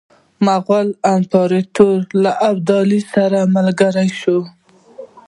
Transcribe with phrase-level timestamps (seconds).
[0.45, 4.39] مغول امپراطور له ابدالي سره ملګری شو.